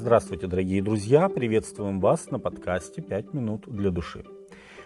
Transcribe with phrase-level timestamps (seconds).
[0.00, 1.28] Здравствуйте, дорогие друзья!
[1.28, 4.24] Приветствуем вас на подкасте «Пять минут для души».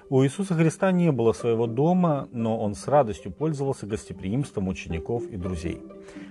[0.09, 5.37] У Иисуса Христа не было своего дома, но Он с радостью пользовался гостеприимством учеников и
[5.37, 5.83] друзей.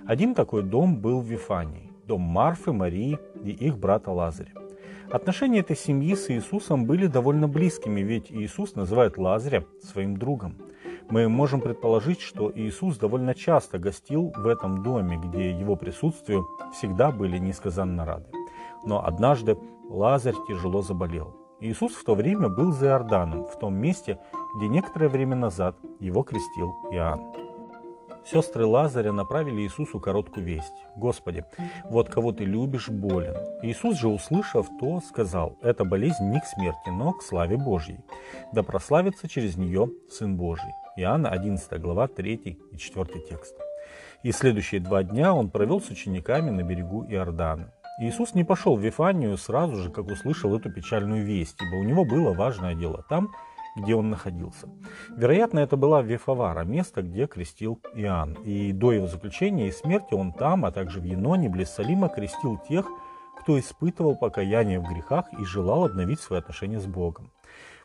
[0.07, 4.53] Один такой дом был в Вифании– дом Марфы, Марии и их брата Лазаря.
[5.11, 10.55] Отношения этой семьи с Иисусом были довольно близкими, ведь Иисус называет Лазаря своим другом.
[11.07, 17.11] Мы можем предположить, что Иисус довольно часто гостил в этом доме, где его присутствию всегда
[17.11, 18.40] были несказанно рады.
[18.83, 19.57] Но однажды
[19.89, 21.35] Лазарь тяжело заболел.
[21.59, 24.17] Иисус в то время был за Иорданом, в том месте,
[24.57, 27.21] где некоторое время назад его крестил Иоанн.
[28.25, 30.73] Сестры Лазаря направили Иисусу короткую весть.
[30.95, 31.43] «Господи,
[31.85, 33.35] вот кого ты любишь, болен».
[33.63, 37.99] Иисус же, услышав то, сказал, «Эта болезнь не к смерти, но к славе Божьей.
[38.53, 40.71] Да прославится через нее Сын Божий».
[40.97, 43.55] Иоанна 11 глава 3 и 4 текст.
[44.23, 47.73] И следующие два дня он провел с учениками на берегу Иордана.
[47.99, 52.05] Иисус не пошел в Вифанию сразу же, как услышал эту печальную весть, ибо у него
[52.05, 53.29] было важное дело там,
[53.75, 54.69] где он находился.
[55.09, 58.33] Вероятно, это была Вифавара, место, где крестил Иоанн.
[58.43, 62.57] И до его заключения и смерти он там, а также в Еноне, близ Салима, крестил
[62.57, 62.87] тех,
[63.39, 67.31] кто испытывал покаяние в грехах и желал обновить свои отношения с Богом.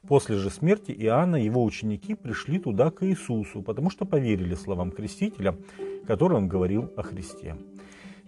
[0.07, 5.57] После же смерти Иоанна его ученики пришли туда к Иисусу, потому что поверили словам крестителя,
[6.07, 7.57] которые он говорил о Христе.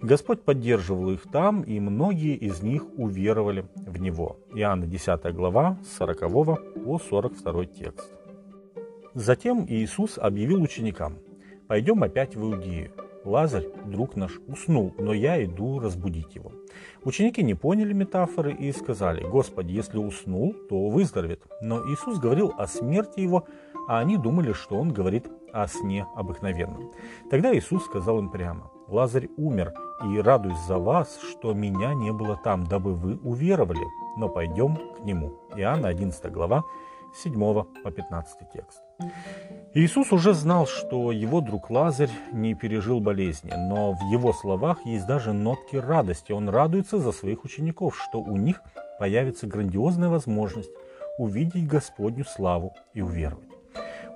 [0.00, 4.36] Господь поддерживал их там, и многие из них уверовали в Него.
[4.54, 8.12] Иоанна 10 глава, с 40 по 42 текст.
[9.14, 11.18] Затем Иисус объявил ученикам,
[11.66, 12.92] «Пойдем опять в Иудею.
[13.24, 16.52] Лазарь, друг наш, уснул, но я иду разбудить его».
[17.02, 21.42] Ученики не поняли метафоры и сказали, «Господи, если уснул, то выздоровеет».
[21.60, 23.46] Но Иисус говорил о смерти его,
[23.88, 26.92] а они думали, что он говорит о сне обыкновенном.
[27.30, 32.36] Тогда Иисус сказал им прямо, «Лазарь умер, и радуюсь за вас, что меня не было
[32.36, 35.32] там, дабы вы уверовали, но пойдем к нему».
[35.56, 36.64] Иоанна 11 глава,
[37.14, 37.34] 7
[37.82, 38.82] по 15 текст.
[39.74, 45.06] Иисус уже знал, что его друг Лазарь не пережил болезни, но в его словах есть
[45.06, 46.32] даже нотки радости.
[46.32, 48.60] Он радуется за своих учеников, что у них
[48.98, 50.70] появится грандиозная возможность
[51.18, 53.47] увидеть Господню славу и уверовать.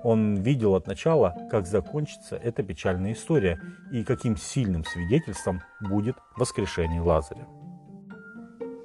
[0.03, 3.59] Он видел от начала, как закончится эта печальная история
[3.91, 7.47] и каким сильным свидетельством будет воскрешение Лазаря.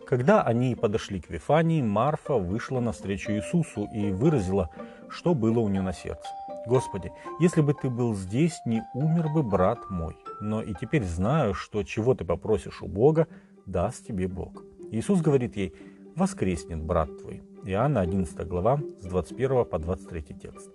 [0.06, 4.70] Когда они подошли к Вифании, Марфа вышла навстречу Иисусу и выразила,
[5.10, 6.28] что было у нее на сердце.
[6.66, 11.52] «Господи, если бы ты был здесь, не умер бы брат мой, но и теперь знаю,
[11.52, 13.26] что чего ты попросишь у Бога,
[13.66, 14.62] даст тебе Бог».
[14.90, 15.74] Иисус говорит ей,
[16.16, 17.42] «Воскреснет брат твой».
[17.64, 20.70] Иоанна 11 глава с 21 по 23 текст.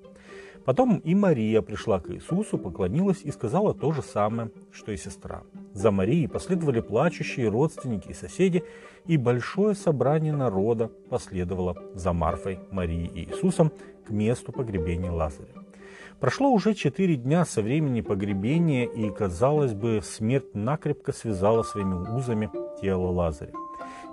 [0.65, 5.43] Потом и Мария пришла к Иисусу, поклонилась и сказала то же самое, что и сестра.
[5.73, 8.63] За Марией последовали плачущие родственники и соседи,
[9.05, 13.71] и большое собрание народа последовало за Марфой, Марией и Иисусом
[14.05, 15.49] к месту погребения Лазаря.
[16.21, 22.49] Прошло уже четыре дня со времени погребения, и, казалось бы, смерть накрепко связала своими узами
[22.79, 23.51] тело Лазаря.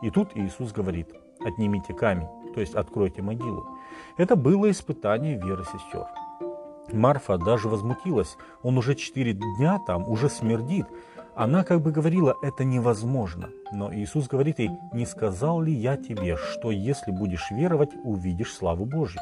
[0.02, 1.08] И тут Иисус говорит,
[1.44, 3.64] отнимите камень, то есть откройте могилу.
[4.16, 6.06] Это было испытание веры сестер.
[6.92, 8.36] Марфа даже возмутилась.
[8.62, 10.86] Он уже четыре дня там, уже смердит.
[11.34, 13.50] Она как бы говорила, это невозможно.
[13.72, 18.84] Но Иисус говорит ей, не сказал ли я тебе, что если будешь веровать, увидишь славу
[18.84, 19.20] Божью.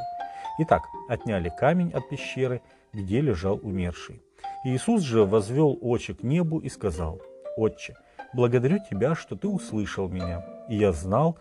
[0.59, 2.63] Итак, отняли камень от пещеры,
[2.93, 4.23] где лежал умерший.
[4.65, 7.21] Иисус же возвел очи к небу и сказал,
[7.57, 7.97] «Отче,
[8.33, 11.39] благодарю Тебя, что Ты услышал меня, и я знал,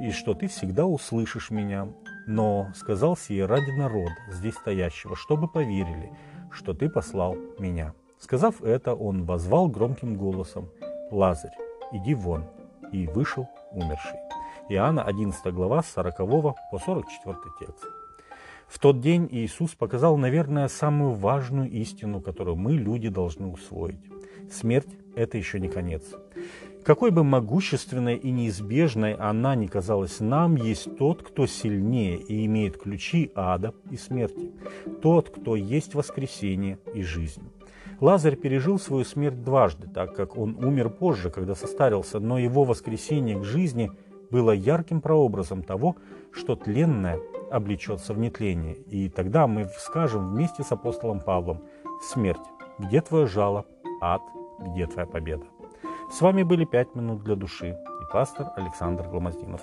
[0.00, 1.88] и что Ты всегда услышишь меня,
[2.30, 6.12] но сказал сие ради народа, здесь стоящего, чтобы поверили,
[6.52, 7.92] что ты послал меня.
[8.20, 10.70] Сказав это, он возвал громким голосом,
[11.10, 11.56] «Лазарь,
[11.90, 12.44] иди вон!»
[12.92, 14.18] И вышел умерший.
[14.68, 16.18] Иоанна 11 глава с 40
[16.70, 17.84] по 44 текст.
[18.68, 24.08] В тот день Иисус показал, наверное, самую важную истину, которую мы, люди, должны усвоить.
[24.52, 26.04] Смерть– это еще не конец.
[26.84, 32.78] Какой бы могущественной и неизбежной она ни казалась нам, есть тот, кто сильнее и имеет
[32.78, 34.50] ключи ада и смерти.
[35.02, 37.42] Тот, кто есть воскресение и жизнь.
[38.00, 43.38] Лазарь пережил свою смерть дважды, так как он умер позже, когда состарился, но его воскресение
[43.38, 43.90] к жизни
[44.30, 45.96] было ярким прообразом того,
[46.32, 48.74] что тленное облечется в нетление.
[48.74, 51.60] И тогда мы скажем вместе с апостолом Павлом
[52.02, 52.40] «Смерть,
[52.78, 53.66] где твое жало?
[54.00, 54.22] Ад,
[54.60, 55.44] где твоя победа?»
[56.10, 59.60] С вами были «Пять минут для души» и пастор Александр Гломоздинов.